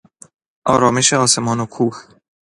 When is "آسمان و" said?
1.23-1.65